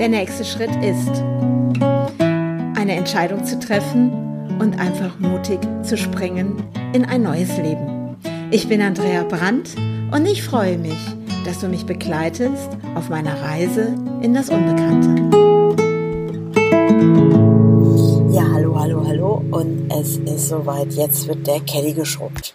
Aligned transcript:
Der 0.00 0.08
nächste 0.08 0.46
Schritt 0.46 0.74
ist, 0.82 1.10
eine 2.74 2.94
Entscheidung 2.96 3.44
zu 3.44 3.58
treffen 3.58 4.56
und 4.58 4.80
einfach 4.80 5.18
mutig 5.18 5.58
zu 5.82 5.98
springen 5.98 6.64
in 6.94 7.04
ein 7.04 7.22
neues 7.22 7.54
Leben. 7.58 8.16
Ich 8.50 8.66
bin 8.66 8.80
Andrea 8.80 9.24
Brandt 9.24 9.76
und 10.10 10.24
ich 10.24 10.42
freue 10.42 10.78
mich, 10.78 10.96
dass 11.44 11.58
du 11.58 11.68
mich 11.68 11.84
begleitest 11.84 12.70
auf 12.94 13.10
meiner 13.10 13.42
Reise 13.42 13.94
in 14.22 14.32
das 14.32 14.48
Unbekannte. 14.48 15.36
Ja, 18.34 18.44
hallo, 18.54 18.80
hallo, 18.80 19.04
hallo 19.06 19.44
und 19.50 19.92
es 20.00 20.16
ist 20.16 20.48
soweit, 20.48 20.94
jetzt 20.94 21.28
wird 21.28 21.46
der 21.46 21.60
Caddy 21.60 21.92
geschrubbt. 21.92 22.54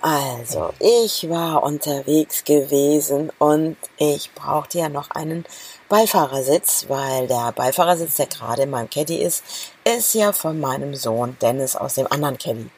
Also, 0.00 0.70
ich 0.78 1.28
war 1.28 1.64
unterwegs 1.64 2.44
gewesen 2.44 3.30
und 3.38 3.76
ich 3.98 4.30
brauchte 4.32 4.78
ja 4.78 4.88
noch 4.88 5.10
einen 5.10 5.44
Beifahrersitz, 5.88 6.84
weil 6.88 7.28
der 7.28 7.50
Beifahrersitz, 7.52 8.16
der 8.16 8.26
gerade 8.26 8.64
in 8.64 8.70
meinem 8.70 8.90
Caddy 8.90 9.22
ist, 9.22 9.42
ist 9.84 10.14
ja 10.14 10.32
von 10.32 10.60
meinem 10.60 10.94
Sohn 10.94 11.38
Dennis 11.40 11.76
aus 11.76 11.94
dem 11.94 12.06
anderen 12.12 12.36
Caddy. 12.36 12.68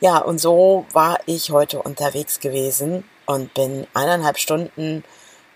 Ja, 0.00 0.16
und 0.18 0.38
so 0.38 0.86
war 0.94 1.18
ich 1.26 1.50
heute 1.50 1.82
unterwegs 1.82 2.40
gewesen 2.40 3.04
und 3.26 3.52
bin 3.52 3.86
eineinhalb 3.92 4.38
Stunden 4.38 5.04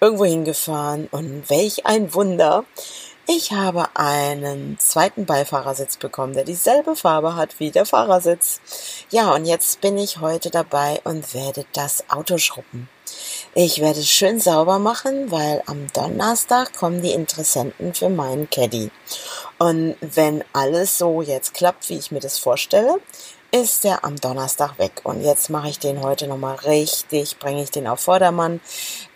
irgendwo 0.00 0.26
hingefahren 0.26 1.08
und 1.10 1.48
welch 1.48 1.86
ein 1.86 2.12
Wunder. 2.12 2.64
Ich 3.26 3.52
habe 3.52 3.88
einen 3.94 4.78
zweiten 4.78 5.24
Beifahrersitz 5.24 5.96
bekommen, 5.96 6.34
der 6.34 6.44
dieselbe 6.44 6.94
Farbe 6.94 7.36
hat 7.36 7.58
wie 7.58 7.70
der 7.70 7.86
Fahrersitz. 7.86 8.60
Ja, 9.08 9.34
und 9.34 9.46
jetzt 9.46 9.80
bin 9.80 9.96
ich 9.96 10.20
heute 10.20 10.50
dabei 10.50 11.00
und 11.04 11.32
werde 11.32 11.64
das 11.72 12.08
Auto 12.10 12.36
schrubben. 12.36 12.88
Ich 13.60 13.80
werde 13.80 13.98
es 13.98 14.08
schön 14.08 14.38
sauber 14.38 14.78
machen, 14.78 15.32
weil 15.32 15.64
am 15.66 15.88
Donnerstag 15.92 16.74
kommen 16.74 17.02
die 17.02 17.10
Interessenten 17.10 17.92
für 17.92 18.08
meinen 18.08 18.48
Caddy. 18.48 18.92
Und 19.58 19.96
wenn 20.00 20.44
alles 20.52 20.96
so 20.96 21.22
jetzt 21.22 21.54
klappt, 21.54 21.88
wie 21.88 21.98
ich 21.98 22.12
mir 22.12 22.20
das 22.20 22.38
vorstelle, 22.38 23.00
ist 23.50 23.84
er 23.86 24.04
am 24.04 24.16
Donnerstag 24.16 24.78
weg. 24.78 25.00
Und 25.04 25.22
jetzt 25.22 25.48
mache 25.48 25.68
ich 25.68 25.78
den 25.78 26.02
heute 26.02 26.26
nochmal 26.26 26.56
richtig, 26.56 27.38
bringe 27.38 27.62
ich 27.62 27.70
den 27.70 27.86
auf 27.86 28.00
Vordermann. 28.00 28.60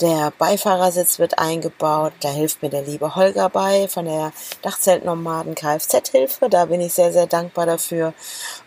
Der 0.00 0.33
Beifahrersitz 0.38 1.19
wird 1.19 1.38
eingebaut. 1.38 2.14
Da 2.20 2.30
hilft 2.30 2.62
mir 2.62 2.70
der 2.70 2.83
liebe 2.83 3.14
Holger 3.14 3.50
bei 3.50 3.88
von 3.88 4.06
der 4.06 4.33
Dachzeltnomaden 4.62 5.55
Kfz-Hilfe. 5.55 6.48
Da 6.48 6.64
bin 6.64 6.80
ich 6.80 6.94
sehr, 6.94 7.12
sehr 7.12 7.27
dankbar 7.27 7.66
dafür. 7.66 8.14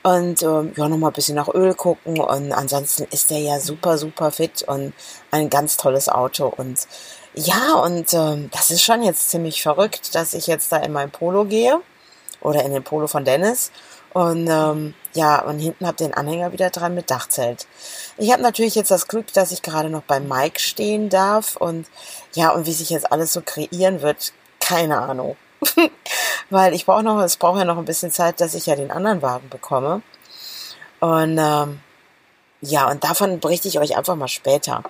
Und 0.04 0.44
ähm, 0.44 0.74
ja, 0.76 0.88
nochmal 0.88 1.10
ein 1.10 1.16
bisschen 1.16 1.36
nach 1.36 1.54
Öl 1.54 1.74
gucken. 1.74 2.20
Und 2.20 2.52
ansonsten 2.52 3.08
ist 3.10 3.32
der 3.32 3.40
ja 3.40 3.60
super, 3.60 3.98
super 3.98 4.32
fit 4.32 4.62
und 4.64 4.94
ein 5.32 5.50
ganz 5.50 5.78
tolles 5.78 6.10
Auto. 6.10 6.54
Und 6.56 6.88
ja, 7.34 7.74
und 7.84 8.14
ähm, 8.14 8.50
das 8.52 8.70
ist 8.70 8.84
schon 8.84 9.02
jetzt 9.02 9.32
ziemlich 9.32 9.64
verrückt, 9.64 10.14
dass 10.14 10.36
ich 10.36 10.46
jetzt 10.46 10.72
da 10.72 10.78
in 10.78 10.92
mein 10.92 11.10
Polo 11.10 11.46
gehe. 11.46 11.82
Oder 12.42 12.64
in 12.64 12.74
den 12.74 12.84
Polo 12.84 13.08
von 13.08 13.26
Dennis 13.26 13.72
und 14.16 14.48
ähm, 14.48 14.94
ja, 15.14 15.42
und 15.42 15.60
hinten 15.60 15.86
habt 15.86 16.00
ihr 16.00 16.08
den 16.08 16.14
Anhänger 16.14 16.54
wieder 16.54 16.70
dran 16.70 16.96
mit 16.96 17.12
Dachzelt. 17.12 17.68
Ich 18.16 18.32
habe 18.32 18.42
natürlich 18.42 18.74
jetzt 18.76 18.90
das 18.90 19.10
Glück, 19.10 19.34
dass 19.34 19.52
ich 19.52 19.62
gerade 19.62 19.90
noch 19.90 20.04
bei 20.04 20.22
Mike 20.22 20.62
stehen 20.62 21.10
darf. 21.10 21.58
Und 21.58 21.86
ja, 22.34 22.52
und 22.52 22.66
wie 22.66 22.72
sich 22.72 22.92
jetzt 22.92 23.12
alles 23.12 23.34
so 23.34 23.42
kreieren 23.42 24.02
wird, 24.02 24.32
keine 24.62 25.00
Ahnung. 25.00 25.36
Weil 26.50 26.74
ich 26.74 26.86
brauche 26.86 27.04
noch, 27.04 27.22
es 27.24 27.36
braucht 27.36 27.60
ja 27.60 27.66
noch 27.66 27.78
ein 27.78 27.84
bisschen 27.84 28.10
Zeit, 28.10 28.40
dass 28.40 28.56
ich 28.56 28.68
ja 28.68 28.78
den 28.78 28.90
anderen 28.90 29.22
Wagen 29.22 29.50
bekomme. 29.50 30.02
Und 31.02 31.38
ähm, 31.38 31.82
ja, 32.62 32.90
und 32.90 33.04
davon 33.04 33.42
berichte 33.42 33.68
ich 33.68 33.80
euch 33.80 33.98
einfach 33.98 34.16
mal 34.16 34.30
später. 34.30 34.82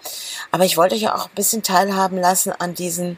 Aber 0.52 0.66
ich 0.66 0.78
wollte 0.78 0.94
euch 0.94 1.10
auch 1.10 1.30
ein 1.30 1.36
bisschen 1.36 1.64
teilhaben 1.64 2.20
lassen 2.20 2.52
an 2.52 2.76
diesen 2.76 3.18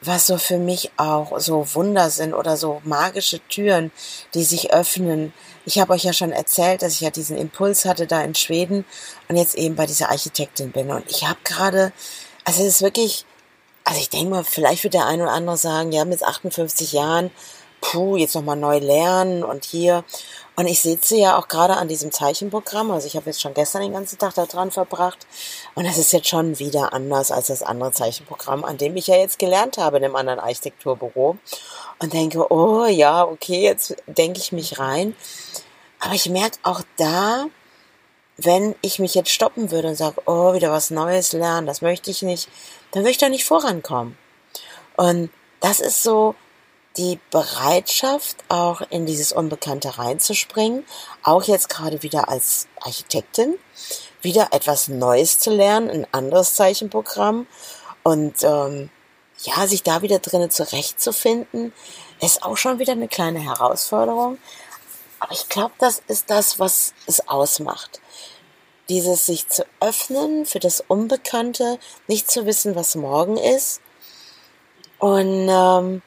was 0.00 0.26
so 0.26 0.38
für 0.38 0.58
mich 0.58 0.90
auch 0.96 1.38
so 1.38 1.66
Wunder 1.74 2.10
sind 2.10 2.34
oder 2.34 2.56
so 2.56 2.80
magische 2.84 3.40
Türen, 3.48 3.90
die 4.34 4.44
sich 4.44 4.72
öffnen. 4.72 5.32
Ich 5.64 5.78
habe 5.78 5.92
euch 5.92 6.04
ja 6.04 6.12
schon 6.12 6.32
erzählt, 6.32 6.82
dass 6.82 6.94
ich 6.94 7.00
ja 7.00 7.10
diesen 7.10 7.36
Impuls 7.36 7.84
hatte 7.84 8.06
da 8.06 8.22
in 8.22 8.34
Schweden 8.34 8.84
und 9.28 9.36
jetzt 9.36 9.54
eben 9.54 9.74
bei 9.74 9.86
dieser 9.86 10.10
Architektin 10.10 10.70
bin. 10.70 10.90
Und 10.90 11.10
ich 11.10 11.26
habe 11.26 11.38
gerade, 11.44 11.92
also 12.44 12.62
es 12.62 12.68
ist 12.68 12.82
wirklich, 12.82 13.24
also 13.84 14.00
ich 14.00 14.10
denke 14.10 14.30
mal, 14.30 14.44
vielleicht 14.44 14.84
wird 14.84 14.94
der 14.94 15.06
ein 15.06 15.22
oder 15.22 15.32
andere 15.32 15.56
sagen, 15.56 15.92
ja, 15.92 16.04
mit 16.04 16.22
58 16.22 16.92
Jahren, 16.92 17.30
puh, 17.86 18.16
jetzt 18.16 18.34
nochmal 18.34 18.56
neu 18.56 18.78
lernen 18.78 19.44
und 19.44 19.64
hier. 19.64 20.04
Und 20.56 20.66
ich 20.66 20.80
sitze 20.80 21.16
ja 21.16 21.38
auch 21.38 21.48
gerade 21.48 21.76
an 21.76 21.86
diesem 21.86 22.10
Zeichenprogramm. 22.10 22.90
Also 22.90 23.06
ich 23.06 23.14
habe 23.14 23.26
jetzt 23.26 23.40
schon 23.40 23.54
gestern 23.54 23.82
den 23.82 23.92
ganzen 23.92 24.18
Tag 24.18 24.34
da 24.34 24.46
dran 24.46 24.70
verbracht. 24.70 25.26
Und 25.74 25.86
das 25.86 25.98
ist 25.98 26.12
jetzt 26.12 26.28
schon 26.28 26.58
wieder 26.58 26.92
anders 26.92 27.30
als 27.30 27.48
das 27.48 27.62
andere 27.62 27.92
Zeichenprogramm, 27.92 28.64
an 28.64 28.78
dem 28.78 28.96
ich 28.96 29.06
ja 29.06 29.16
jetzt 29.16 29.38
gelernt 29.38 29.78
habe 29.78 29.98
in 29.98 30.04
einem 30.04 30.16
anderen 30.16 30.40
Architekturbüro. 30.40 31.36
Und 31.98 32.12
denke, 32.12 32.50
oh 32.50 32.86
ja, 32.86 33.24
okay, 33.24 33.62
jetzt 33.62 33.96
denke 34.06 34.40
ich 34.40 34.50
mich 34.50 34.78
rein. 34.78 35.14
Aber 36.00 36.14
ich 36.14 36.28
merke 36.28 36.58
auch 36.62 36.82
da, 36.96 37.46
wenn 38.36 38.74
ich 38.82 38.98
mich 38.98 39.14
jetzt 39.14 39.30
stoppen 39.30 39.70
würde 39.70 39.88
und 39.88 39.96
sage, 39.96 40.20
oh, 40.26 40.54
wieder 40.54 40.72
was 40.72 40.90
Neues 40.90 41.32
lernen, 41.32 41.66
das 41.66 41.82
möchte 41.82 42.10
ich 42.10 42.22
nicht, 42.22 42.48
dann 42.90 43.02
würde 43.02 43.12
ich 43.12 43.18
da 43.18 43.28
nicht 43.28 43.44
vorankommen. 43.44 44.18
Und 44.96 45.30
das 45.60 45.80
ist 45.80 46.02
so, 46.02 46.34
die 46.96 47.18
Bereitschaft, 47.30 48.36
auch 48.48 48.80
in 48.90 49.06
dieses 49.06 49.32
Unbekannte 49.32 49.98
reinzuspringen, 49.98 50.84
auch 51.22 51.44
jetzt 51.44 51.68
gerade 51.68 52.02
wieder 52.02 52.28
als 52.28 52.68
Architektin, 52.80 53.58
wieder 54.22 54.48
etwas 54.52 54.88
Neues 54.88 55.38
zu 55.38 55.50
lernen, 55.50 55.90
ein 55.90 56.06
anderes 56.12 56.54
Zeichenprogramm 56.54 57.46
und 58.02 58.42
ähm, 58.42 58.90
ja, 59.42 59.66
sich 59.66 59.82
da 59.82 60.02
wieder 60.02 60.18
drinnen 60.18 60.50
zurechtzufinden, 60.50 61.72
ist 62.20 62.42
auch 62.42 62.56
schon 62.56 62.78
wieder 62.78 62.92
eine 62.92 63.08
kleine 63.08 63.40
Herausforderung. 63.40 64.38
Aber 65.20 65.32
ich 65.32 65.48
glaube, 65.48 65.74
das 65.78 66.02
ist 66.08 66.30
das, 66.30 66.58
was 66.58 66.94
es 67.06 67.28
ausmacht. 67.28 68.00
Dieses 68.88 69.26
sich 69.26 69.48
zu 69.48 69.66
öffnen 69.80 70.46
für 70.46 70.60
das 70.60 70.82
Unbekannte, 70.86 71.78
nicht 72.06 72.30
zu 72.30 72.46
wissen, 72.46 72.74
was 72.74 72.94
morgen 72.94 73.36
ist 73.36 73.80
und 74.98 75.48
ähm, 75.50 76.02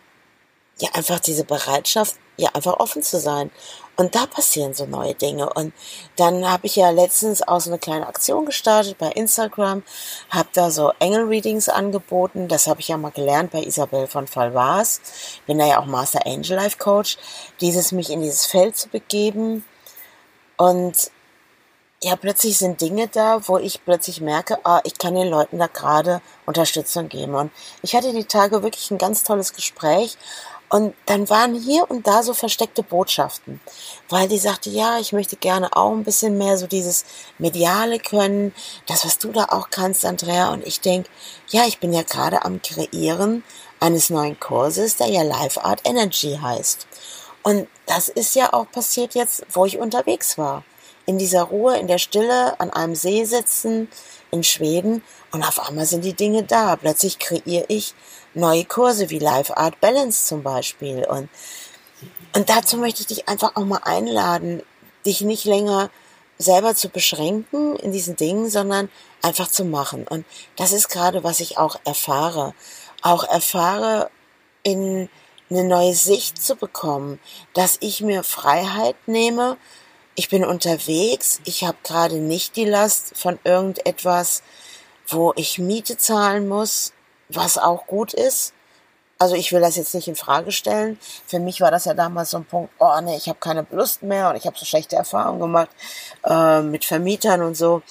ja 0.82 0.90
einfach 0.94 1.20
diese 1.20 1.44
Bereitschaft, 1.44 2.16
ja 2.38 2.50
einfach 2.54 2.80
offen 2.80 3.04
zu 3.04 3.20
sein. 3.20 3.52
Und 4.00 4.16
da 4.16 4.26
passieren 4.28 4.74
so 4.74 4.86
neue 4.86 5.14
Dinge. 5.14 5.52
Und 5.52 5.74
dann 6.16 6.50
habe 6.50 6.68
ich 6.68 6.78
ja 6.78 6.90
letztens 6.90 7.46
auch 7.46 7.60
so 7.60 7.70
eine 7.70 7.80
kleine 7.80 8.08
Aktion 8.08 8.46
gestartet 8.46 8.98
bei 8.98 9.10
Instagram, 9.10 9.84
habe 10.30 10.48
da 10.54 10.72
so 10.72 10.94
Engel-Readings 11.00 11.68
angeboten. 11.68 12.48
Das 12.48 12.68
habe 12.68 12.80
ich 12.80 12.88
ja 12.88 12.98
mal 12.98 13.12
gelernt 13.12 13.52
bei 13.52 13.62
Isabel 13.62 14.08
von 14.08 14.26
Falvars. 14.26 15.02
Bin 15.48 15.60
da 15.60 15.66
ja 15.66 15.82
auch 15.82 15.86
Master 15.86 16.26
Angel 16.26 16.56
Life 16.56 16.78
Coach. 16.78 17.18
Dieses 17.60 17.92
mich 17.92 18.10
in 18.10 18.22
dieses 18.22 18.46
Feld 18.46 18.78
zu 18.78 18.88
begeben. 18.88 19.66
Und 20.56 21.12
ja, 22.02 22.16
plötzlich 22.16 22.58
sind 22.58 22.80
Dinge 22.80 23.10
da, 23.10 23.46
wo 23.50 23.58
ich 23.58 23.84
plötzlich 23.84 24.22
merke, 24.22 24.58
ah, 24.64 24.80
ich 24.86 24.98
kann 24.98 25.16
den 25.16 25.28
Leuten 25.28 25.60
da 25.60 25.68
gerade 25.68 26.22
Unterstützung 26.46 27.10
geben. 27.10 27.36
Und 27.36 27.52
ich 27.82 27.96
hatte 27.96 28.14
die 28.14 28.24
Tage 28.24 28.64
wirklich 28.64 28.90
ein 28.92 28.98
ganz 28.98 29.24
tolles 29.24 29.54
Gespräch 29.54 30.18
und 30.69 30.94
dann 31.07 31.30
waren 31.30 31.56
hier 31.56 31.90
und 31.90 32.06
da 32.06 32.22
so 32.22 32.35
versteckte 32.35 32.84
Botschaften, 32.84 33.59
weil 34.07 34.28
die 34.28 34.38
sagte, 34.38 34.69
ja, 34.69 35.00
ich 35.00 35.13
möchte 35.13 35.35
gerne 35.35 35.75
auch 35.75 35.91
ein 35.91 36.03
bisschen 36.03 36.38
mehr 36.38 36.57
so 36.57 36.68
dieses 36.68 37.06
Mediale 37.40 37.97
können, 37.97 38.53
das, 38.85 39.03
was 39.03 39.18
du 39.18 39.31
da 39.31 39.46
auch 39.46 39.72
kannst, 39.72 40.06
Andrea. 40.06 40.53
Und 40.53 40.66
ich 40.66 40.80
denke, 40.80 41.09
ja, 41.50 41.66
ich 41.66 41.80
bin 41.80 41.91
ja 41.91 42.03
gerade 42.03 42.46
am 42.46 42.62
Kreieren 42.62 43.44
eines 43.80 44.12
neuen 44.12 44.40
Kurses, 44.40 44.97
der 44.97 45.07
ja 45.07 45.24
Life 45.24 45.63
Art 45.63 45.81
Energy 45.85 46.38
heißt. 46.40 46.86
Und 47.41 47.68
das 47.88 48.09
ist 48.09 48.36
ja 48.36 48.53
auch 48.53 48.69
passiert 48.69 49.16
jetzt, 49.16 49.46
wo 49.51 49.66
ich 49.66 49.80
unterwegs 49.80 50.38
war. 50.38 50.63
In 51.07 51.18
dieser 51.18 51.44
Ruhe, 51.44 51.78
in 51.78 51.88
der 51.88 51.97
Stille, 51.97 52.60
an 52.60 52.69
einem 52.69 52.94
See 52.94 53.24
sitzen, 53.25 53.89
in 54.30 54.44
Schweden. 54.44 55.01
Und 55.31 55.44
auf 55.44 55.68
einmal 55.68 55.88
sind 55.88 56.06
die 56.06 56.13
Dinge 56.13 56.44
da. 56.44 56.75
Plötzlich 56.75 57.18
kreiere 57.18 57.65
ich 57.69 57.95
neue 58.34 58.66
Kurse 58.66 59.10
wie 59.10 59.20
Life 59.20 59.56
Art 59.56 59.80
Balance 59.81 60.26
zum 60.26 60.44
Beispiel. 60.44 61.06
Und, 61.06 61.30
und 62.36 62.50
dazu 62.50 62.78
möchte 62.78 63.02
ich 63.02 63.08
dich 63.08 63.28
einfach 63.28 63.56
auch 63.56 63.66
mal 63.66 63.81
einladen, 63.84 64.64
dich 65.06 65.22
nicht 65.22 65.46
länger 65.46 65.90
selber 66.38 66.74
zu 66.74 66.90
beschränken 66.90 67.76
in 67.76 67.92
diesen 67.92 68.16
Dingen, 68.16 68.50
sondern 68.50 68.90
einfach 69.22 69.50
zu 69.50 69.66
machen. 69.66 70.08
Und 70.08 70.26
das 70.56 70.72
ist 70.72 70.90
gerade, 70.90 71.24
was 71.24 71.42
ich 71.42 71.58
auch 71.58 71.78
erfahre. 71.84 72.54
Auch 73.02 73.24
erfahre, 73.24 74.10
in 74.64 75.10
eine 75.50 75.64
neue 75.64 75.94
Sicht 75.94 76.42
zu 76.42 76.56
bekommen, 76.56 77.20
dass 77.54 77.78
ich 77.82 78.02
mir 78.02 78.24
Freiheit 78.24 78.96
nehme. 79.08 79.58
Ich 80.16 80.30
bin 80.30 80.46
unterwegs, 80.46 81.42
ich 81.46 81.64
habe 81.64 81.78
gerade 81.84 82.18
nicht 82.18 82.56
die 82.56 82.66
Last 82.66 83.18
von 83.18 83.40
irgendetwas, 83.44 84.44
wo 85.08 85.34
ich 85.36 85.58
Miete 85.58 85.98
zahlen 85.98 86.48
muss, 86.48 86.94
was 87.30 87.58
auch 87.58 87.88
gut 87.88 88.14
ist. 88.14 88.54
Also 89.18 89.36
ich 89.36 89.52
will 89.52 89.62
das 89.62 89.76
jetzt 89.76 89.94
nicht 89.94 90.08
in 90.08 90.16
Frage 90.16 90.52
stellen. 90.52 90.98
Für 91.28 91.40
mich 91.40 91.62
war 91.62 91.72
das 91.72 91.86
ja 91.86 91.94
damals 91.94 92.31
so 92.31 92.38
ein 92.38 92.46
Punkt, 92.46 92.74
oh 92.80 93.02
nee, 93.02 93.18
ich 93.18 93.28
habe 93.28 93.40
keine 93.40 93.66
Lust 93.72 94.02
mehr 94.04 94.30
und 94.30 94.36
ich 94.36 94.46
habe 94.46 94.58
so 94.58 94.66
schlechte 94.66 94.96
Erfahrungen 94.96 95.40
gemacht 95.40 95.70
äh, 96.26 96.62
mit 96.62 96.86
Vermietern 96.86 97.42
und 97.42 97.58
so, 97.58 97.81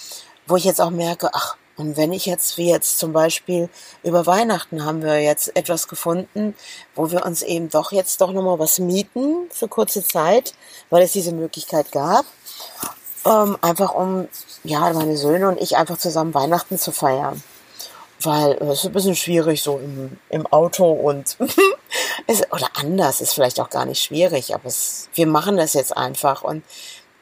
wo 0.46 0.56
ich 0.56 0.64
jetzt 0.64 0.80
auch 0.80 0.90
merke, 0.90 1.28
ach, 1.32 1.56
Und 1.78 1.96
wenn 1.96 2.12
ich 2.12 2.26
jetzt, 2.26 2.58
wie 2.58 2.68
jetzt 2.68 2.98
zum 2.98 3.12
Beispiel 3.12 3.68
über 4.02 4.26
Weihnachten 4.26 4.84
haben 4.84 5.02
wir 5.02 5.20
jetzt 5.20 5.54
etwas 5.56 5.86
gefunden, 5.86 6.56
wo 6.96 7.10
wir 7.12 7.24
uns 7.24 7.42
eben 7.42 7.70
doch 7.70 7.92
jetzt 7.92 8.20
doch 8.20 8.32
nochmal 8.32 8.58
was 8.58 8.80
mieten 8.80 9.48
für 9.50 9.68
kurze 9.68 10.02
Zeit, 10.04 10.54
weil 10.90 11.02
es 11.04 11.12
diese 11.12 11.32
Möglichkeit 11.32 11.92
gab. 11.92 12.24
Ähm, 13.24 13.56
einfach 13.60 13.94
um, 13.94 14.28
ja, 14.64 14.92
meine 14.92 15.16
Söhne 15.16 15.48
und 15.48 15.60
ich 15.60 15.76
einfach 15.76 15.98
zusammen 15.98 16.34
Weihnachten 16.34 16.78
zu 16.78 16.90
feiern. 16.90 17.42
Weil 18.20 18.52
es 18.54 18.80
ist 18.80 18.86
ein 18.86 18.92
bisschen 18.92 19.16
schwierig 19.16 19.62
so 19.62 19.78
im, 19.78 20.18
im 20.28 20.46
Auto 20.48 20.90
und 20.90 21.36
es, 22.26 22.42
oder 22.50 22.68
anders 22.74 23.20
ist 23.20 23.34
vielleicht 23.34 23.60
auch 23.60 23.70
gar 23.70 23.84
nicht 23.84 24.02
schwierig, 24.02 24.54
aber 24.54 24.66
es, 24.66 25.08
wir 25.14 25.26
machen 25.26 25.56
das 25.56 25.74
jetzt 25.74 25.96
einfach. 25.96 26.42
Und 26.42 26.64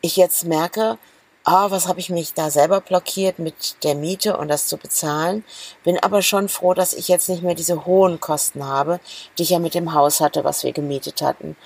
ich 0.01 0.17
jetzt 0.17 0.45
merke, 0.45 0.99
ah, 1.47 1.71
was 1.71 1.87
habe 1.87 2.01
ich 2.01 2.11
mich 2.11 2.35
da 2.35 2.51
selber 2.51 2.81
blockiert 2.81 3.39
mit 3.39 3.83
der 3.85 3.95
Miete 3.95 4.37
und 4.37 4.49
das 4.49 4.67
zu 4.67 4.77
bezahlen. 4.77 5.45
Bin 5.85 5.99
aber 6.03 6.21
schon 6.23 6.49
froh, 6.49 6.75
dass 6.75 6.93
ich 6.93 7.09
jetzt 7.09 7.29
nicht 7.29 7.43
mehr 7.43 7.55
diese 7.55 7.87
hohen 7.87 8.21
Kosten 8.21 8.67
habe, 8.67 9.01
die 9.39 9.45
ich 9.45 9.51
ja 9.51 9.61
mit 9.61 9.75
dem 9.75 9.95
Haus 9.95 10.21
hatte, 10.21 10.45
was 10.45 10.65
wir 10.65 10.73
gemietet 10.73 11.23
hatten. 11.23 11.57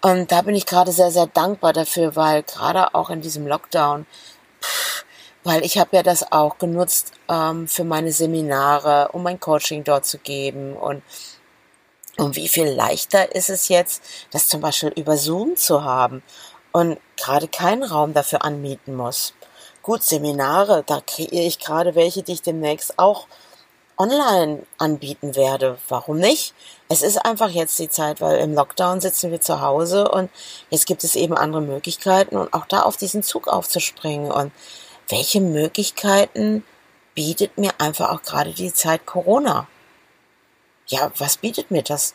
Und 0.00 0.32
da 0.32 0.42
bin 0.42 0.54
ich 0.54 0.66
gerade 0.66 0.92
sehr, 0.92 1.10
sehr 1.10 1.26
dankbar 1.26 1.72
dafür, 1.72 2.16
weil 2.16 2.42
gerade 2.42 2.94
auch 2.94 3.10
in 3.10 3.20
diesem 3.20 3.46
Lockdown, 3.46 4.06
pff, 4.62 4.95
weil 5.46 5.64
ich 5.64 5.78
habe 5.78 5.94
ja 5.96 6.02
das 6.02 6.32
auch 6.32 6.58
genutzt 6.58 7.12
ähm, 7.28 7.68
für 7.68 7.84
meine 7.84 8.10
Seminare, 8.10 9.10
um 9.12 9.22
mein 9.22 9.38
Coaching 9.38 9.84
dort 9.84 10.04
zu 10.04 10.18
geben 10.18 10.76
und 10.76 11.02
und 12.18 12.34
wie 12.34 12.48
viel 12.48 12.66
leichter 12.66 13.34
ist 13.34 13.50
es 13.50 13.68
jetzt, 13.68 14.02
das 14.30 14.48
zum 14.48 14.62
Beispiel 14.62 14.88
über 14.96 15.18
Zoom 15.18 15.54
zu 15.54 15.84
haben 15.84 16.22
und 16.72 16.98
gerade 17.18 17.46
keinen 17.46 17.82
Raum 17.82 18.14
dafür 18.14 18.42
anmieten 18.42 18.96
muss. 18.96 19.34
Gut, 19.82 20.02
Seminare, 20.02 20.82
da 20.86 21.02
kreiere 21.06 21.46
ich 21.46 21.58
gerade 21.58 21.94
welche, 21.94 22.22
die 22.22 22.32
ich 22.32 22.42
demnächst 22.42 22.98
auch 22.98 23.26
online 23.98 24.62
anbieten 24.78 25.36
werde. 25.36 25.78
Warum 25.88 26.18
nicht? 26.18 26.54
Es 26.88 27.02
ist 27.02 27.18
einfach 27.18 27.50
jetzt 27.50 27.78
die 27.78 27.90
Zeit, 27.90 28.20
weil 28.22 28.38
im 28.38 28.54
Lockdown 28.54 29.00
sitzen 29.00 29.30
wir 29.30 29.42
zu 29.42 29.60
Hause 29.60 30.08
und 30.10 30.30
jetzt 30.70 30.86
gibt 30.86 31.04
es 31.04 31.16
eben 31.16 31.36
andere 31.36 31.62
Möglichkeiten 31.62 32.36
und 32.36 32.52
auch 32.54 32.66
da 32.66 32.82
auf 32.82 32.96
diesen 32.96 33.22
Zug 33.22 33.46
aufzuspringen. 33.46 34.32
Und 34.32 34.52
welche 35.08 35.40
Möglichkeiten 35.40 36.64
bietet 37.14 37.58
mir 37.58 37.72
einfach 37.78 38.10
auch 38.10 38.22
gerade 38.22 38.52
die 38.52 38.72
Zeit 38.72 39.06
Corona? 39.06 39.68
Ja, 40.86 41.10
was 41.18 41.38
bietet 41.38 41.70
mir 41.70 41.82
das? 41.82 42.14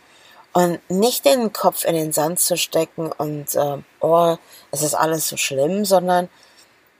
Und 0.53 0.79
nicht 0.89 1.25
den 1.25 1.53
Kopf 1.53 1.85
in 1.85 1.95
den 1.95 2.11
Sand 2.11 2.39
zu 2.39 2.57
stecken 2.57 3.11
und, 3.11 3.55
äh, 3.55 3.77
oh, 4.01 4.37
es 4.71 4.81
ist 4.81 4.95
alles 4.95 5.27
so 5.27 5.37
schlimm, 5.37 5.85
sondern 5.85 6.29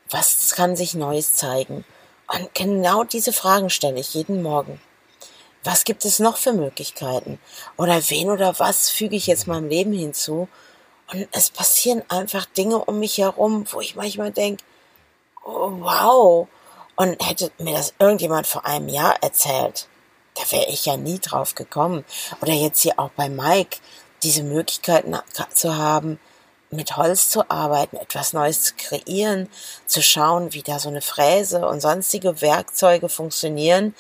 was 0.10 0.52
kann 0.56 0.76
sich 0.76 0.94
Neues 0.94 1.36
zeigen? 1.36 1.84
Und 2.28 2.54
genau 2.56 3.04
diese 3.04 3.34
Fragen 3.34 3.70
stelle 3.70 4.00
ich 4.00 4.14
jeden 4.14 4.42
Morgen. 4.42 4.80
Was 5.64 5.84
gibt 5.84 6.06
es 6.06 6.20
noch 6.20 6.38
für 6.38 6.54
Möglichkeiten? 6.54 7.40
Oder 7.78 8.02
wen 8.10 8.30
oder 8.30 8.58
was 8.60 8.90
füge 8.90 9.16
ich 9.16 9.28
jetzt 9.28 9.48
meinem 9.48 9.68
Leben 9.68 9.94
hinzu? 9.94 10.48
Und 11.12 11.28
es 11.34 11.50
passieren 11.50 12.04
einfach 12.08 12.46
Dinge 12.46 12.78
um 12.78 13.00
mich 13.00 13.18
herum, 13.18 13.66
wo 13.70 13.82
ich 13.82 13.96
manchmal 13.96 14.32
denke, 14.32 14.64
oh, 15.44 15.72
wow. 15.80 16.48
Und 16.96 17.28
hätte 17.28 17.52
mir 17.58 17.74
das 17.74 17.94
irgendjemand 18.00 18.48
vor 18.48 18.66
einem 18.66 18.90
Jahr 18.90 19.16
erzählt, 19.22 19.88
da 20.36 20.44
wäre 20.52 20.70
ich 20.70 20.86
ja 20.86 20.98
nie 20.98 21.20
drauf 21.20 21.56
gekommen. 21.56 22.06
Oder 22.42 22.54
jetzt 22.54 22.82
hier 22.82 23.00
auch 23.00 23.10
bei 23.12 23.30
Mike, 23.30 23.78
diese 24.24 24.44
Möglichkeiten 24.44 25.18
zu 25.54 25.78
haben, 25.78 26.20
mit 26.70 26.96
Holz 26.96 27.30
zu 27.30 27.50
arbeiten, 27.50 27.98
etwas 27.98 28.34
Neues 28.34 28.64
zu 28.64 28.74
kreieren, 28.76 29.50
zu 29.86 30.02
schauen, 30.02 30.54
wie 30.54 30.64
da 30.64 30.80
so 30.80 30.90
eine 30.90 31.02
Fräse 31.02 31.68
und 31.68 31.82
sonstige 31.82 32.42
Werkzeuge 32.42 33.10
funktionieren, 33.10 33.94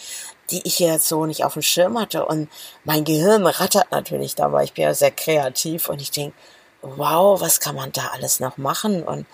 die 0.52 0.62
ich 0.66 0.80
jetzt 0.80 1.08
so 1.08 1.26
nicht 1.26 1.44
auf 1.44 1.54
dem 1.54 1.62
Schirm 1.62 2.00
hatte. 2.00 2.26
Und 2.26 2.50
mein 2.84 3.04
Gehirn 3.04 3.46
rattert 3.46 3.92
natürlich 3.92 4.36
dabei. 4.36 4.64
Ich 4.64 4.74
bin 4.74 4.86
ja 4.86 4.94
sehr 4.94 5.12
kreativ 5.12 5.90
und 5.90 6.02
ich 6.02 6.12
denke, 6.12 6.36
wow, 6.82 7.40
was 7.40 7.60
kann 7.60 7.76
man 7.76 7.92
da 7.92 8.08
alles 8.14 8.40
noch 8.40 8.58
machen? 8.58 9.04
Und 9.04 9.26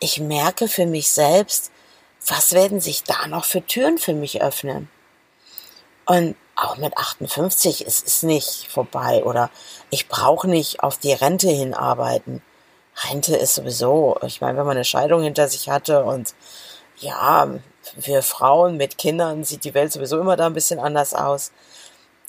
ich 0.00 0.18
merke 0.18 0.66
für 0.66 0.86
mich 0.86 1.10
selbst, 1.10 1.70
was 2.26 2.52
werden 2.52 2.80
sich 2.80 3.04
da 3.04 3.26
noch 3.28 3.44
für 3.44 3.64
Türen 3.64 3.98
für 3.98 4.14
mich 4.14 4.42
öffnen? 4.42 4.90
Und 6.06 6.34
auch 6.56 6.76
mit 6.76 6.96
58 6.96 7.86
ist 7.86 8.06
es 8.06 8.22
nicht 8.22 8.66
vorbei 8.68 9.24
oder 9.24 9.50
ich 9.90 10.08
brauche 10.08 10.48
nicht 10.48 10.82
auf 10.82 10.98
die 10.98 11.12
Rente 11.12 11.48
hinarbeiten. 11.48 12.42
Rente 13.08 13.36
ist 13.36 13.54
sowieso, 13.54 14.18
ich 14.26 14.40
meine, 14.40 14.58
wenn 14.58 14.66
man 14.66 14.76
eine 14.76 14.84
Scheidung 14.84 15.22
hinter 15.22 15.48
sich 15.48 15.70
hatte 15.70 16.04
und 16.04 16.34
ja, 16.98 17.48
für 17.98 18.22
Frauen 18.22 18.76
mit 18.76 18.98
Kindern 18.98 19.44
sieht 19.44 19.64
die 19.64 19.72
Welt 19.74 19.92
sowieso 19.92 20.20
immer 20.20 20.36
da 20.36 20.46
ein 20.46 20.54
bisschen 20.54 20.80
anders 20.80 21.14
aus. 21.14 21.52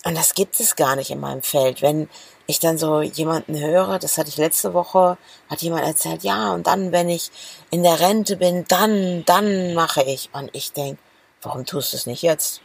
Und 0.06 0.18
das 0.18 0.34
gibt 0.34 0.60
es 0.60 0.76
gar 0.76 0.96
nicht 0.96 1.12
in 1.12 1.20
meinem 1.20 1.44
Feld. 1.44 1.82
Wenn 1.82 2.10
ich 2.52 2.60
dann 2.60 2.78
so 2.78 3.02
jemanden 3.02 3.60
höre, 3.60 3.98
das 4.00 4.18
hatte 4.18 4.30
ich 4.30 4.38
letzte 4.38 4.74
Woche, 4.74 5.18
hat 5.50 5.62
jemand 5.62 5.86
erzählt, 5.86 6.24
ja, 6.24 6.54
und 6.54 6.68
dann, 6.68 6.92
wenn 6.92 7.10
ich 7.10 7.32
in 7.72 7.84
der 7.84 8.00
Rente 8.00 8.38
bin, 8.38 8.66
dann, 8.68 9.26
dann 9.26 9.74
mache 9.74 10.04
ich. 10.04 10.30
Und 10.34 10.50
ich 10.54 10.72
denke, 10.72 11.02
warum 11.42 11.66
tust 11.66 11.94
du 11.94 11.98
es 11.98 12.06
nicht 12.06 12.22
jetzt? 12.22 12.62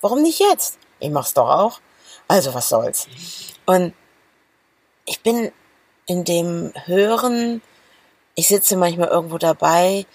Warum 0.00 0.22
nicht 0.22 0.40
jetzt? 0.40 0.78
Ich 0.98 1.10
mach's 1.10 1.34
doch 1.34 1.48
auch. 1.48 1.80
Also 2.28 2.54
was 2.54 2.68
soll's. 2.68 3.08
Und 3.66 3.92
ich 5.04 5.20
bin 5.20 5.52
in 6.06 6.24
dem 6.24 6.72
Hören, 6.86 7.62
ich 8.34 8.48
sitze 8.48 8.76
manchmal 8.76 9.08
irgendwo 9.08 9.38
dabei, 9.38 10.06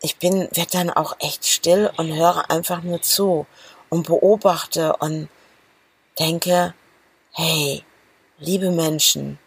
ich 0.00 0.16
bin, 0.16 0.48
werde 0.52 0.70
dann 0.72 0.90
auch 0.90 1.16
echt 1.18 1.44
still 1.44 1.90
und 1.96 2.14
höre 2.14 2.50
einfach 2.50 2.82
nur 2.82 3.02
zu 3.02 3.46
und 3.88 4.06
beobachte 4.06 4.96
und 4.96 5.28
denke, 6.18 6.74
hey, 7.32 7.84
liebe 8.40 8.70
Menschen, 8.70 9.38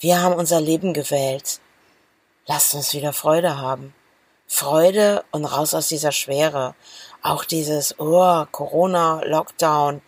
wir 0.00 0.22
haben 0.22 0.34
unser 0.34 0.60
Leben 0.60 0.94
gewählt. 0.94 1.60
Lasst 2.46 2.74
uns 2.74 2.94
wieder 2.94 3.12
Freude 3.12 3.58
haben. 3.58 3.94
Freude 4.46 5.24
und 5.30 5.44
raus 5.44 5.74
aus 5.74 5.88
dieser 5.88 6.12
Schwere 6.12 6.74
auch 7.22 7.44
dieses, 7.44 7.98
oh, 8.00 8.44
Corona, 8.50 9.22
Lockdown, 9.24 10.00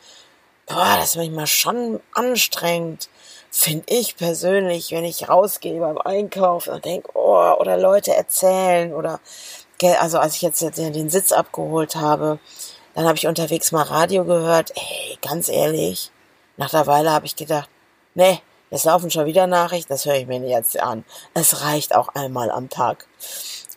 boah, 0.67 0.97
das 0.97 1.11
ist 1.11 1.17
manchmal 1.17 1.47
schon 1.47 2.01
anstrengend, 2.13 3.09
finde 3.51 3.85
ich 3.87 4.17
persönlich, 4.17 4.91
wenn 4.91 5.05
ich 5.05 5.29
rausgehe 5.29 5.79
beim 5.79 5.99
Einkaufen 5.99 6.75
und 6.75 6.85
denke, 6.85 7.11
oh, 7.15 7.55
oder 7.59 7.77
Leute 7.77 8.15
erzählen 8.15 8.93
oder, 8.95 9.21
also 10.01 10.19
als 10.19 10.37
ich 10.37 10.43
jetzt 10.43 10.61
den 10.61 11.11
Sitz 11.11 11.31
abgeholt 11.31 11.95
habe, 11.97 12.41
dann 12.95 13.07
habe 13.07 13.17
ich 13.17 13.27
unterwegs 13.27 13.71
mal 13.71 13.83
Radio 13.83 14.25
gehört, 14.25 14.73
ey, 14.75 15.19
ganz 15.23 15.49
ehrlich, 15.49 16.11
nach 16.57 16.71
der 16.71 16.87
Weile 16.87 17.13
habe 17.13 17.27
ich 17.27 17.37
gedacht, 17.37 17.69
nee, 18.15 18.41
es 18.71 18.85
laufen 18.85 19.11
schon 19.11 19.27
wieder 19.27 19.47
Nachrichten, 19.47 19.93
das 19.93 20.05
höre 20.05 20.17
ich 20.17 20.27
mir 20.27 20.41
jetzt 20.41 20.79
an. 20.81 21.05
Es 21.33 21.63
reicht 21.63 21.95
auch 21.95 22.09
einmal 22.09 22.51
am 22.51 22.69
Tag. 22.69 23.07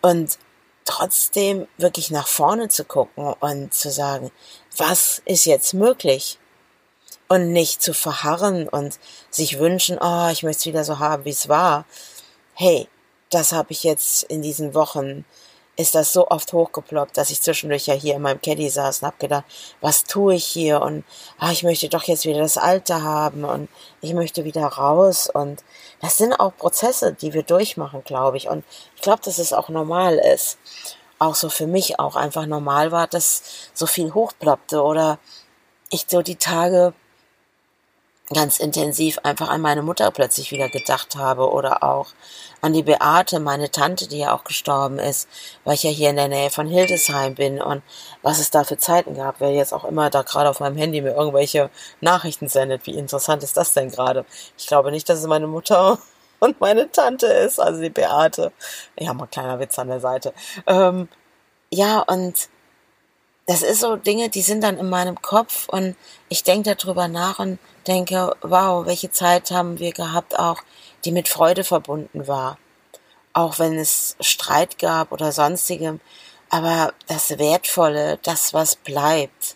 Und 0.02 0.40
trotzdem 0.86 1.68
wirklich 1.78 2.12
nach 2.12 2.28
vorne 2.28 2.70
zu 2.70 2.86
gucken 2.86 3.34
und 3.40 3.74
zu 3.74 3.92
sagen, 3.92 4.32
was 4.76 5.22
ist 5.26 5.46
jetzt 5.46 5.74
möglich? 5.74 6.40
Und 7.28 7.52
nicht 7.52 7.82
zu 7.82 7.94
verharren 7.94 8.70
und 8.70 8.98
sich 9.30 9.60
wünschen, 9.60 9.98
oh, 10.00 10.30
ich 10.32 10.44
möchte 10.44 10.62
es 10.62 10.66
wieder 10.66 10.84
so 10.86 11.00
haben, 11.00 11.26
wie 11.26 11.32
es 11.32 11.50
war. 11.50 11.86
Hey, 12.54 12.88
das 13.30 13.52
habe 13.52 13.74
ich 13.74 13.84
jetzt 13.84 14.24
in 14.24 14.42
diesen 14.42 14.74
Wochen 14.74 15.26
ist 15.78 15.94
das 15.94 16.12
so 16.12 16.28
oft 16.30 16.52
hochgeploppt, 16.54 17.18
dass 17.18 17.30
ich 17.30 17.42
zwischendurch 17.42 17.86
ja 17.86 17.94
hier 17.94 18.16
in 18.16 18.22
meinem 18.24 18.42
Caddy 18.42 18.68
saß 18.68 19.02
und 19.02 19.08
hab 19.08 19.20
gedacht, 19.20 19.46
was 19.80 20.04
tue 20.04 20.34
ich 20.34 20.44
hier? 20.44 20.82
Und 20.82 21.06
ah, 21.38 21.52
ich 21.52 21.64
möchte 21.64 21.88
doch 21.88 22.04
jetzt 22.04 22.26
wieder 22.26 22.40
das 22.40 22.58
Alte 22.58 23.04
haben 23.04 23.46
und 23.46 23.70
ich 24.02 24.14
möchte 24.14 24.44
wieder 24.44 24.66
raus. 24.66 25.30
Und 25.32 25.64
das 26.02 26.18
sind 26.18 26.34
auch 26.34 26.58
Prozesse, 26.58 27.14
die 27.14 27.34
wir 27.34 27.44
durchmachen, 27.44 28.04
glaube 28.04 28.38
ich. 28.38 28.50
Und 28.50 28.66
ich 28.96 29.04
glaube, 29.04 29.22
dass 29.24 29.38
es 29.38 29.54
auch 29.54 29.70
normal 29.70 30.18
ist. 30.18 30.58
Auch 31.20 31.36
so 31.36 31.50
für 31.50 31.68
mich 31.68 32.00
auch 32.00 32.16
einfach 32.16 32.48
normal 32.48 32.92
war, 32.92 33.06
dass 33.08 33.70
so 33.74 33.86
viel 33.86 34.14
hochploppte 34.16 34.82
oder 34.82 35.20
ich 35.92 36.06
so 36.10 36.24
die 36.24 36.36
Tage 36.38 36.94
ganz 38.34 38.60
intensiv 38.60 39.20
einfach 39.24 39.50
an 39.50 39.62
meine 39.62 39.82
Mutter 39.82 40.12
plötzlich 40.12 40.52
wieder 40.52 40.68
gedacht 40.70 41.16
habe 41.16 41.50
oder 41.50 41.84
auch 41.84 42.08
an 42.62 42.74
die 42.74 42.84
Beate, 42.84 43.40
meine 43.40 43.72
Tante, 43.72 44.08
die 44.08 44.20
ja 44.20 44.36
auch 44.36 44.44
gestorben 44.44 45.00
ist, 45.00 45.30
weil 45.64 45.76
ich 45.76 45.84
ja 45.84 45.92
hier 45.92 46.10
in 46.10 46.18
der 46.18 46.28
Nähe 46.28 46.50
von 46.50 46.68
Hildesheim 46.68 47.36
bin 47.36 47.62
und 47.62 47.84
was 48.24 48.40
es 48.40 48.52
da 48.52 48.64
für 48.64 48.78
Zeiten 48.78 49.16
gab, 49.16 49.40
wer 49.40 49.52
jetzt 49.52 49.74
auch 49.74 49.86
immer 49.86 50.10
da 50.10 50.24
gerade 50.24 50.50
auf 50.50 50.60
meinem 50.60 50.76
Handy 50.76 51.02
mir 51.02 51.16
irgendwelche 51.16 51.70
Nachrichten 52.02 52.50
sendet. 52.50 52.86
Wie 52.86 52.98
interessant 52.98 53.44
ist 53.44 53.56
das 53.56 53.74
denn 53.74 53.92
gerade? 53.92 54.26
Ich 54.58 54.68
glaube 54.68 54.92
nicht, 54.92 55.08
dass 55.08 55.20
es 55.20 55.28
meine 55.28 55.48
Mutter 55.48 56.00
und 56.40 56.60
meine 56.60 56.92
Tante 56.92 57.28
ist, 57.28 57.60
also 57.60 57.82
die 57.82 57.90
Beate. 57.90 58.52
Ja, 59.00 59.14
mal 59.14 59.28
kleiner 59.28 59.60
Witz 59.60 59.80
an 59.80 59.88
der 59.88 60.02
Seite. 60.02 60.34
Ähm, 60.66 61.08
ja, 61.70 62.00
und 62.00 62.50
das 63.48 63.62
ist 63.62 63.80
so 63.80 63.96
Dinge, 63.96 64.30
die 64.30 64.42
sind 64.42 64.62
dann 64.62 64.78
in 64.78 64.90
meinem 64.90 65.22
Kopf 65.22 65.70
und 65.70 65.96
ich 66.28 66.44
denke 66.44 66.76
darüber 66.76 67.08
nach 67.08 67.40
und 67.40 67.60
denke, 67.88 68.36
wow, 68.42 68.86
welche 68.86 69.10
Zeit 69.10 69.52
haben 69.52 69.80
wir 69.80 69.94
gehabt 69.94 70.38
auch, 70.38 70.62
die 71.06 71.14
mit 71.14 71.30
Freude 71.30 71.64
verbunden 71.64 72.28
war. 72.28 72.58
Auch 73.32 73.58
wenn 73.58 73.80
es 73.80 74.18
Streit 74.20 74.78
gab 74.80 75.14
oder 75.14 75.32
sonstigem. 75.32 76.02
Aber 76.50 76.94
das 77.08 77.38
Wertvolle, 77.38 78.20
das 78.24 78.54
was 78.54 78.76
bleibt, 78.76 79.56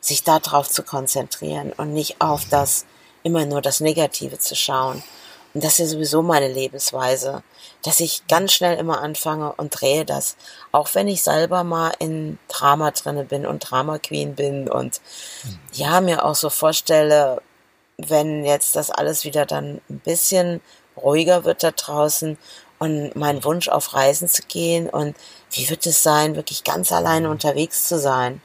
sich 0.00 0.24
darauf 0.24 0.68
zu 0.68 0.82
konzentrieren 0.82 1.72
und 1.72 1.92
nicht 1.92 2.20
auf 2.20 2.44
das 2.50 2.86
immer 3.22 3.46
nur 3.46 3.62
das 3.62 3.78
Negative 3.78 4.38
zu 4.40 4.56
schauen. 4.56 5.04
Und 5.54 5.62
das 5.62 5.74
ist 5.74 5.78
ja 5.78 5.86
sowieso 5.86 6.22
meine 6.22 6.48
Lebensweise, 6.52 7.44
dass 7.82 8.00
ich 8.00 8.26
ganz 8.26 8.52
schnell 8.52 8.76
immer 8.76 9.00
anfange 9.00 9.52
und 9.52 9.80
drehe 9.80 10.04
das. 10.04 10.36
Auch 10.72 10.94
wenn 10.94 11.08
ich 11.08 11.22
selber 11.22 11.64
mal 11.64 11.92
in 11.98 12.38
Drama 12.48 12.90
drinne 12.90 13.24
bin 13.24 13.46
und 13.46 13.60
Drama 13.70 13.98
Queen 13.98 14.34
bin 14.34 14.68
und 14.68 15.00
ja, 15.72 16.00
mir 16.00 16.24
auch 16.24 16.34
so 16.34 16.50
vorstelle, 16.50 17.40
wenn 17.96 18.44
jetzt 18.44 18.76
das 18.76 18.90
alles 18.90 19.24
wieder 19.24 19.46
dann 19.46 19.80
ein 19.88 20.00
bisschen 20.00 20.60
ruhiger 20.96 21.44
wird 21.44 21.62
da 21.62 21.70
draußen 21.70 22.36
und 22.78 23.16
mein 23.16 23.44
Wunsch 23.44 23.68
auf 23.68 23.94
Reisen 23.94 24.28
zu 24.28 24.42
gehen 24.42 24.88
und 24.88 25.16
wie 25.50 25.68
wird 25.70 25.86
es 25.86 26.02
sein, 26.02 26.36
wirklich 26.36 26.64
ganz 26.64 26.92
alleine 26.92 27.30
unterwegs 27.30 27.88
zu 27.88 27.98
sein 27.98 28.40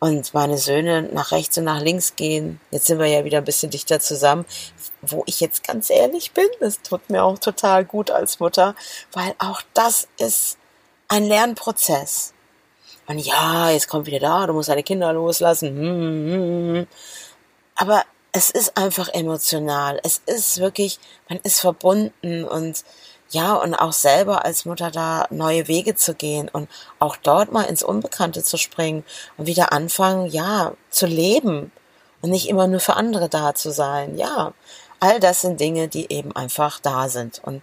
und 0.00 0.32
meine 0.34 0.58
Söhne 0.58 1.02
nach 1.02 1.32
rechts 1.32 1.58
und 1.58 1.64
nach 1.64 1.80
links 1.80 2.14
gehen. 2.16 2.60
Jetzt 2.70 2.86
sind 2.86 2.98
wir 2.98 3.06
ja 3.06 3.24
wieder 3.24 3.38
ein 3.38 3.44
bisschen 3.44 3.70
dichter 3.70 4.00
zusammen, 4.00 4.44
wo 5.02 5.22
ich 5.26 5.40
jetzt 5.40 5.64
ganz 5.64 5.90
ehrlich 5.90 6.32
bin, 6.32 6.48
das 6.60 6.82
tut 6.82 7.10
mir 7.10 7.24
auch 7.24 7.38
total 7.38 7.84
gut 7.84 8.10
als 8.10 8.40
Mutter, 8.40 8.74
weil 9.12 9.34
auch 9.38 9.62
das 9.74 10.08
ist 10.18 10.58
ein 11.08 11.24
Lernprozess. 11.24 12.34
Und 13.06 13.18
ja, 13.18 13.70
jetzt 13.70 13.88
kommt 13.88 14.06
wieder 14.06 14.20
da, 14.20 14.46
du 14.46 14.52
musst 14.52 14.68
deine 14.68 14.82
Kinder 14.82 15.12
loslassen. 15.12 15.68
Hm, 15.68 16.32
hm, 16.32 16.74
hm. 16.74 16.86
Aber 17.74 18.04
es 18.32 18.50
ist 18.50 18.76
einfach 18.76 19.08
emotional. 19.08 19.98
Es 20.04 20.20
ist 20.26 20.58
wirklich, 20.58 20.98
man 21.28 21.38
ist 21.42 21.60
verbunden 21.60 22.44
und 22.44 22.84
ja, 23.30 23.54
und 23.54 23.74
auch 23.74 23.92
selber 23.92 24.44
als 24.44 24.64
Mutter 24.64 24.90
da 24.90 25.26
neue 25.30 25.68
Wege 25.68 25.94
zu 25.94 26.14
gehen 26.14 26.48
und 26.48 26.68
auch 26.98 27.16
dort 27.16 27.52
mal 27.52 27.64
ins 27.64 27.82
Unbekannte 27.82 28.42
zu 28.42 28.56
springen 28.56 29.04
und 29.36 29.46
wieder 29.46 29.72
anfangen, 29.72 30.26
ja, 30.26 30.72
zu 30.90 31.06
leben 31.06 31.70
und 32.22 32.30
nicht 32.30 32.48
immer 32.48 32.66
nur 32.66 32.80
für 32.80 32.94
andere 32.96 33.28
da 33.28 33.54
zu 33.54 33.70
sein. 33.70 34.16
Ja, 34.16 34.54
all 35.00 35.20
das 35.20 35.42
sind 35.42 35.60
Dinge, 35.60 35.88
die 35.88 36.10
eben 36.10 36.34
einfach 36.34 36.80
da 36.80 37.08
sind. 37.08 37.40
Und 37.44 37.62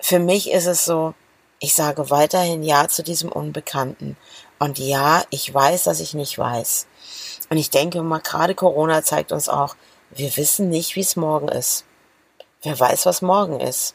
für 0.00 0.18
mich 0.18 0.50
ist 0.50 0.66
es 0.66 0.84
so, 0.84 1.14
ich 1.60 1.74
sage 1.74 2.10
weiterhin 2.10 2.62
Ja 2.62 2.88
zu 2.88 3.02
diesem 3.02 3.30
Unbekannten. 3.30 4.16
Und 4.58 4.78
ja, 4.78 5.22
ich 5.30 5.52
weiß, 5.52 5.84
dass 5.84 6.00
ich 6.00 6.14
nicht 6.14 6.38
weiß. 6.38 6.86
Und 7.50 7.56
ich 7.56 7.70
denke 7.70 8.02
mal, 8.02 8.20
gerade 8.20 8.54
Corona 8.54 9.02
zeigt 9.02 9.32
uns 9.32 9.48
auch, 9.48 9.76
wir 10.10 10.36
wissen 10.36 10.68
nicht, 10.70 10.96
wie 10.96 11.00
es 11.00 11.16
morgen 11.16 11.48
ist. 11.48 11.84
Wer 12.62 12.78
weiß, 12.78 13.06
was 13.06 13.22
morgen 13.22 13.60
ist. 13.60 13.94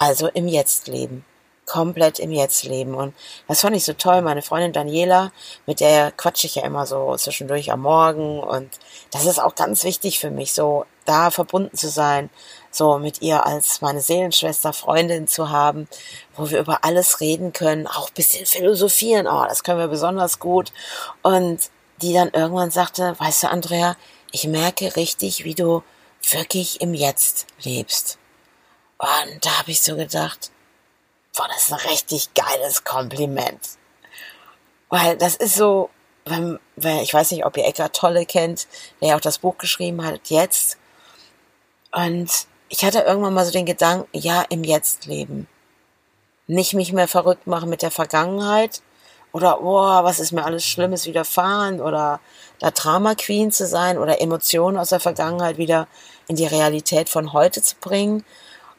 Also 0.00 0.28
im 0.28 0.48
Jetzt 0.48 0.88
leben. 0.88 1.26
Komplett 1.66 2.18
im 2.20 2.32
Jetzt 2.32 2.64
leben. 2.64 2.94
Und 2.94 3.14
das 3.48 3.60
fand 3.60 3.76
ich 3.76 3.84
so 3.84 3.92
toll. 3.92 4.22
Meine 4.22 4.40
Freundin 4.40 4.72
Daniela, 4.72 5.30
mit 5.66 5.80
der 5.80 6.10
quatsche 6.10 6.46
ich 6.46 6.54
ja 6.54 6.64
immer 6.64 6.86
so 6.86 7.14
zwischendurch 7.18 7.70
am 7.70 7.82
Morgen. 7.82 8.40
Und 8.40 8.70
das 9.10 9.26
ist 9.26 9.38
auch 9.38 9.54
ganz 9.54 9.84
wichtig 9.84 10.18
für 10.18 10.30
mich, 10.30 10.54
so 10.54 10.86
da 11.04 11.30
verbunden 11.30 11.76
zu 11.76 11.90
sein. 11.90 12.30
So 12.70 12.98
mit 12.98 13.20
ihr 13.20 13.44
als 13.44 13.82
meine 13.82 14.00
Seelenschwester, 14.00 14.72
Freundin 14.72 15.28
zu 15.28 15.50
haben, 15.50 15.86
wo 16.34 16.48
wir 16.48 16.60
über 16.60 16.82
alles 16.82 17.20
reden 17.20 17.52
können, 17.52 17.86
auch 17.86 18.08
ein 18.08 18.14
bisschen 18.14 18.46
philosophieren. 18.46 19.26
Oh, 19.26 19.44
das 19.46 19.64
können 19.64 19.80
wir 19.80 19.88
besonders 19.88 20.38
gut. 20.38 20.72
Und 21.20 21.60
die 22.00 22.14
dann 22.14 22.30
irgendwann 22.30 22.70
sagte, 22.70 23.16
weißt 23.18 23.42
du, 23.42 23.50
Andrea, 23.50 23.98
ich 24.32 24.46
merke 24.46 24.96
richtig, 24.96 25.44
wie 25.44 25.54
du 25.54 25.82
wirklich 26.22 26.80
im 26.80 26.94
Jetzt 26.94 27.46
lebst. 27.62 28.19
Und 29.00 29.46
da 29.46 29.58
habe 29.58 29.70
ich 29.70 29.80
so 29.80 29.96
gedacht, 29.96 30.50
boah, 31.34 31.48
das 31.48 31.64
ist 31.64 31.72
ein 31.72 31.90
richtig 31.90 32.34
geiles 32.34 32.84
Kompliment. 32.84 33.60
Weil 34.90 35.16
das 35.16 35.36
ist 35.36 35.54
so, 35.54 35.88
wenn, 36.26 36.58
wenn, 36.76 36.98
ich 36.98 37.14
weiß 37.14 37.30
nicht, 37.30 37.46
ob 37.46 37.56
ihr 37.56 37.64
Eckart 37.64 37.96
Tolle 37.96 38.26
kennt, 38.26 38.68
der 39.00 39.08
ja 39.08 39.16
auch 39.16 39.20
das 39.20 39.38
Buch 39.38 39.56
geschrieben 39.56 40.04
hat, 40.04 40.28
jetzt. 40.28 40.76
Und 41.92 42.30
ich 42.68 42.84
hatte 42.84 43.00
irgendwann 43.00 43.32
mal 43.32 43.46
so 43.46 43.52
den 43.52 43.64
Gedanken, 43.64 44.06
ja, 44.12 44.42
im 44.50 44.64
Jetzt 44.64 45.06
leben. 45.06 45.48
Nicht 46.46 46.74
mich 46.74 46.92
mehr 46.92 47.08
verrückt 47.08 47.46
machen 47.46 47.70
mit 47.70 47.80
der 47.80 47.90
Vergangenheit 47.90 48.82
oder, 49.32 49.62
oh, 49.62 50.04
was 50.04 50.20
ist 50.20 50.32
mir 50.32 50.44
alles 50.44 50.66
Schlimmes 50.66 51.06
widerfahren 51.06 51.80
oder 51.80 52.20
da 52.58 52.70
Drama 52.70 53.14
Queen 53.14 53.50
zu 53.50 53.66
sein 53.66 53.96
oder 53.96 54.20
Emotionen 54.20 54.76
aus 54.76 54.90
der 54.90 55.00
Vergangenheit 55.00 55.56
wieder 55.56 55.88
in 56.28 56.36
die 56.36 56.46
Realität 56.46 57.08
von 57.08 57.32
heute 57.32 57.62
zu 57.62 57.76
bringen, 57.80 58.24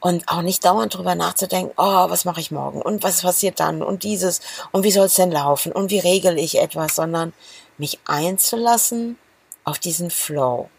und 0.02 0.28
auch 0.28 0.42
nicht 0.42 0.66
dauernd 0.66 0.96
drüber 0.96 1.16
nachzudenken, 1.16 1.74
oh, 1.78 2.10
was 2.10 2.26
mache 2.26 2.42
ich 2.42 2.52
morgen 2.52 2.82
und 2.82 3.04
was 3.04 3.22
passiert 3.22 3.60
dann 3.60 3.82
und 3.82 4.04
dieses 4.04 4.42
und 4.72 4.84
wie 4.84 4.92
soll 4.92 5.06
es 5.06 5.16
denn 5.16 5.32
laufen 5.32 5.72
und 5.72 5.92
wie 5.92 6.00
regel 6.00 6.38
ich 6.38 6.60
etwas, 6.60 6.96
sondern 6.96 7.34
mich 7.78 8.00
einzulassen 8.06 9.18
auf 9.64 9.80
diesen 9.80 10.10
Flow. 10.10 10.70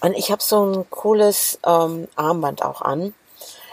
Und 0.00 0.14
ich 0.14 0.30
habe 0.30 0.42
so 0.42 0.64
ein 0.64 0.90
cooles 0.90 1.58
ähm, 1.64 2.08
Armband 2.16 2.62
auch 2.62 2.82
an. 2.82 3.14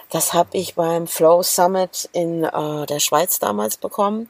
Das 0.09 0.33
habe 0.33 0.57
ich 0.57 0.75
beim 0.75 1.07
Flow 1.07 1.43
Summit 1.43 2.09
in 2.13 2.43
äh, 2.43 2.85
der 2.85 2.99
Schweiz 2.99 3.39
damals 3.39 3.77
bekommen, 3.77 4.29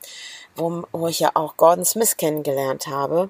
wo, 0.56 0.84
wo 0.92 1.08
ich 1.08 1.20
ja 1.20 1.32
auch 1.34 1.58
Gordon 1.58 1.86
Smith 1.86 2.18
kennengelernt 2.18 2.88
habe. 2.88 3.30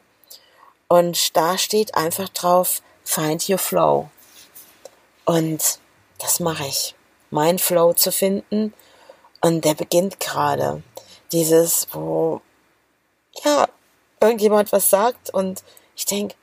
Und 0.88 1.36
da 1.36 1.58
steht 1.58 1.96
einfach 1.96 2.29
drauf, 2.29 2.82
find 3.03 3.50
your 3.50 3.58
flow. 3.58 4.10
Und 5.25 5.79
das 6.20 6.39
mache 6.39 6.65
ich 6.65 6.96
mein 7.35 7.59
Flow 7.59 7.93
zu 7.93 8.11
finden. 8.11 8.73
Und 9.41 9.65
der 9.65 9.75
beginnt 9.75 10.19
gerade. 10.19 10.81
Dieses, 11.31 11.87
wo, 11.91 12.41
ja, 13.43 13.67
irgendjemand 14.19 14.71
was 14.71 14.89
sagt 14.89 15.29
und 15.29 15.63
ich 15.95 16.05
denke, 16.05 16.35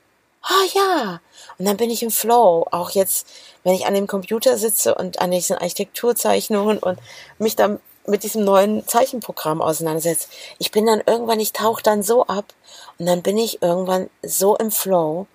ah 0.43 0.65
ja, 0.73 1.21
und 1.57 1.65
dann 1.65 1.77
bin 1.77 1.89
ich 1.89 2.03
im 2.03 2.11
Flow. 2.11 2.67
Auch 2.71 2.91
jetzt, 2.91 3.27
wenn 3.63 3.73
ich 3.73 3.85
an 3.85 3.93
dem 3.93 4.07
Computer 4.07 4.57
sitze 4.57 4.95
und 4.95 5.19
an 5.19 5.31
diesen 5.31 5.57
Architekturzeichnungen 5.57 6.77
und 6.77 6.99
mich 7.39 7.55
dann 7.55 7.79
mit 8.05 8.23
diesem 8.23 8.43
neuen 8.43 8.85
Zeichenprogramm 8.87 9.61
auseinandersetze. 9.61 10.27
Ich 10.59 10.71
bin 10.71 10.85
dann 10.85 11.01
irgendwann, 11.05 11.39
ich 11.39 11.53
tauche 11.53 11.81
dann 11.81 12.03
so 12.03 12.25
ab 12.27 12.53
und 12.99 13.05
dann 13.05 13.21
bin 13.21 13.37
ich 13.37 13.61
irgendwann 13.61 14.09
so 14.21 14.55
im 14.57 14.71
Flow 14.71 15.27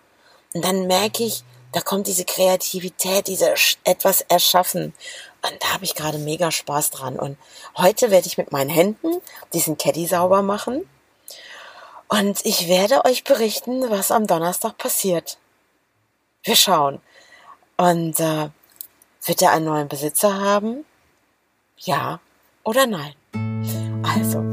und 0.54 0.64
dann 0.64 0.86
merke 0.86 1.24
ich, 1.24 1.44
da 1.72 1.80
kommt 1.80 2.06
diese 2.06 2.24
Kreativität, 2.24 3.26
diese 3.26 3.54
etwas 3.84 4.22
erschaffen. 4.22 4.94
Und 5.42 5.62
da 5.62 5.75
habe 5.75 5.85
ich 5.85 5.95
gerade 5.95 6.18
mega 6.18 6.50
Spaß 6.50 6.90
dran. 6.90 7.18
Und 7.18 7.38
heute 7.76 8.11
werde 8.11 8.26
ich 8.26 8.38
mit 8.38 8.52
meinen 8.52 8.71
Händen 8.71 9.21
diesen 9.52 9.78
Caddy 9.78 10.07
sauber 10.07 10.42
machen. 10.42 10.88
Und 12.09 12.45
ich 12.45 12.68
werde 12.68 13.04
euch 13.04 13.25
berichten, 13.25 13.88
was 13.90 14.11
am 14.11 14.26
Donnerstag 14.26 14.78
passiert. 14.78 15.38
Wir 16.42 16.57
schauen. 16.57 17.00
Und 17.76 18.18
äh, 18.18 18.49
wird 19.25 19.42
er 19.42 19.52
einen 19.52 19.66
neuen 19.66 19.88
Besitzer 19.88 20.40
haben? 20.40 20.85
Ja 21.76 22.21
oder 22.64 22.87
nein? 22.87 23.14
Also, 24.02 24.48